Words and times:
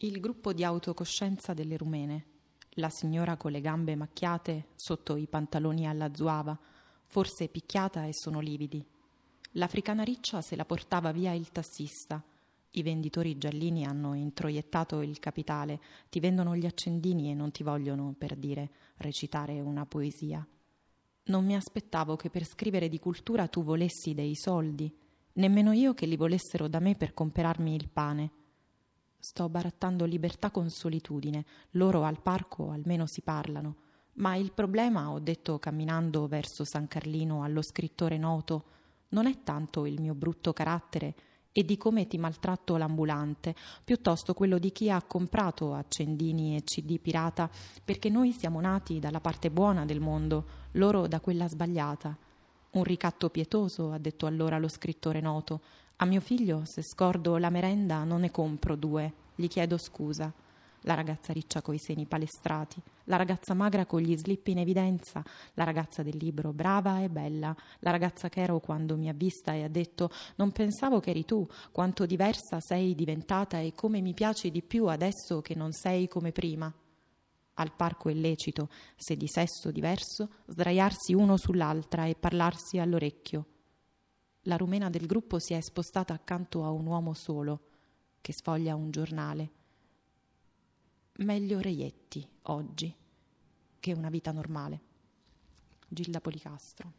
Il 0.00 0.20
gruppo 0.20 0.52
di 0.52 0.62
autocoscienza 0.62 1.54
delle 1.54 1.76
rumene. 1.76 2.24
La 2.74 2.88
signora 2.88 3.36
con 3.36 3.50
le 3.50 3.60
gambe 3.60 3.96
macchiate 3.96 4.68
sotto 4.76 5.16
i 5.16 5.26
pantaloni 5.26 5.88
alla 5.88 6.14
zuava, 6.14 6.56
forse 7.04 7.48
picchiata 7.48 8.04
e 8.04 8.14
sono 8.14 8.38
lividi. 8.38 8.86
L'africana 9.54 10.04
riccia 10.04 10.40
se 10.40 10.54
la 10.54 10.64
portava 10.64 11.10
via 11.10 11.32
il 11.32 11.50
tassista. 11.50 12.22
I 12.70 12.82
venditori 12.84 13.38
giallini 13.38 13.84
hanno 13.86 14.14
introiettato 14.14 15.00
il 15.00 15.18
capitale, 15.18 15.80
ti 16.08 16.20
vendono 16.20 16.54
gli 16.54 16.66
accendini 16.66 17.32
e 17.32 17.34
non 17.34 17.50
ti 17.50 17.64
vogliono, 17.64 18.14
per 18.16 18.36
dire, 18.36 18.70
recitare 18.98 19.58
una 19.58 19.84
poesia. 19.84 20.46
Non 21.24 21.44
mi 21.44 21.56
aspettavo 21.56 22.14
che 22.14 22.30
per 22.30 22.44
scrivere 22.44 22.88
di 22.88 23.00
cultura 23.00 23.48
tu 23.48 23.64
volessi 23.64 24.14
dei 24.14 24.36
soldi, 24.36 24.96
nemmeno 25.32 25.72
io 25.72 25.92
che 25.92 26.06
li 26.06 26.16
volessero 26.16 26.68
da 26.68 26.78
me 26.78 26.94
per 26.94 27.14
comperarmi 27.14 27.74
il 27.74 27.88
pane. 27.88 28.30
Sto 29.20 29.48
barattando 29.48 30.04
libertà 30.04 30.50
con 30.50 30.70
solitudine, 30.70 31.44
loro 31.72 32.04
al 32.04 32.20
parco 32.20 32.70
almeno 32.70 33.06
si 33.06 33.20
parlano. 33.20 33.76
Ma 34.14 34.36
il 34.36 34.52
problema, 34.52 35.10
ho 35.10 35.18
detto 35.18 35.58
camminando 35.58 36.26
verso 36.26 36.64
San 36.64 36.86
Carlino 36.86 37.42
allo 37.42 37.62
scrittore 37.62 38.16
noto, 38.16 38.64
non 39.10 39.26
è 39.26 39.42
tanto 39.42 39.86
il 39.86 40.00
mio 40.00 40.14
brutto 40.14 40.52
carattere 40.52 41.14
e 41.52 41.64
di 41.64 41.76
come 41.76 42.06
ti 42.06 42.18
maltratto 42.18 42.76
l'ambulante, 42.76 43.54
piuttosto 43.82 44.34
quello 44.34 44.58
di 44.58 44.70
chi 44.70 44.90
ha 44.90 45.02
comprato 45.02 45.74
accendini 45.74 46.54
e 46.54 46.62
CD 46.62 47.00
pirata, 47.00 47.50
perché 47.84 48.08
noi 48.08 48.32
siamo 48.32 48.60
nati 48.60 49.00
dalla 49.00 49.20
parte 49.20 49.50
buona 49.50 49.84
del 49.84 49.98
mondo, 49.98 50.46
loro 50.72 51.08
da 51.08 51.20
quella 51.20 51.48
sbagliata. 51.48 52.16
Un 52.70 52.84
ricatto 52.84 53.30
pietoso, 53.30 53.90
ha 53.90 53.98
detto 53.98 54.26
allora 54.26 54.58
lo 54.58 54.68
scrittore 54.68 55.20
noto, 55.20 55.60
a 56.00 56.04
mio 56.04 56.20
figlio, 56.20 56.62
se 56.64 56.82
scordo 56.82 57.38
la 57.38 57.50
merenda, 57.50 58.04
non 58.04 58.20
ne 58.20 58.30
compro 58.30 58.76
due. 58.76 59.12
Gli 59.34 59.48
chiedo 59.48 59.76
scusa. 59.78 60.32
La 60.82 60.94
ragazza 60.94 61.32
riccia 61.32 61.60
coi 61.60 61.76
seni 61.76 62.06
palestrati, 62.06 62.80
la 63.04 63.16
ragazza 63.16 63.52
magra 63.52 63.84
con 63.84 64.00
gli 64.00 64.16
slip 64.16 64.46
in 64.46 64.58
evidenza, 64.58 65.24
la 65.54 65.64
ragazza 65.64 66.04
del 66.04 66.16
libro 66.16 66.52
brava 66.52 67.00
e 67.02 67.08
bella, 67.08 67.54
la 67.80 67.90
ragazza 67.90 68.28
che 68.28 68.42
ero 68.42 68.60
quando 68.60 68.96
mi 68.96 69.08
ha 69.08 69.12
vista 69.12 69.54
e 69.54 69.64
ha 69.64 69.68
detto 69.68 70.08
non 70.36 70.52
pensavo 70.52 71.00
che 71.00 71.10
eri 71.10 71.24
tu, 71.24 71.44
quanto 71.72 72.06
diversa 72.06 72.60
sei 72.60 72.94
diventata 72.94 73.58
e 73.58 73.74
come 73.74 74.00
mi 74.00 74.14
piaci 74.14 74.52
di 74.52 74.62
più 74.62 74.86
adesso 74.86 75.40
che 75.40 75.56
non 75.56 75.72
sei 75.72 76.06
come 76.06 76.30
prima. 76.30 76.72
Al 77.54 77.72
parco 77.74 78.08
è 78.08 78.14
lecito, 78.14 78.68
se 78.94 79.16
di 79.16 79.26
sesso 79.26 79.72
diverso, 79.72 80.28
sdraiarsi 80.46 81.12
uno 81.12 81.36
sull'altra 81.36 82.06
e 82.06 82.14
parlarsi 82.14 82.78
all'orecchio 82.78 83.46
la 84.48 84.56
rumena 84.56 84.88
del 84.88 85.06
gruppo 85.06 85.38
si 85.38 85.52
è 85.52 85.60
spostata 85.60 86.14
accanto 86.14 86.64
a 86.64 86.70
un 86.70 86.86
uomo 86.86 87.12
solo 87.12 87.60
che 88.22 88.32
sfoglia 88.32 88.74
un 88.74 88.90
giornale. 88.90 89.50
Meglio 91.18 91.60
reietti 91.60 92.26
oggi 92.42 92.94
che 93.78 93.92
una 93.92 94.08
vita 94.08 94.32
normale. 94.32 94.80
Gilda 95.86 96.20
Policastro. 96.22 96.92